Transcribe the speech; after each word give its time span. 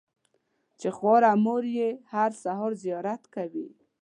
چې 0.79 0.87
خواره 0.95 1.31
مور 1.43 1.63
یې 1.77 1.89
هره 2.11 2.35
سهار 2.43 2.71
زیارت 2.83 3.23
کوي. 3.35 3.67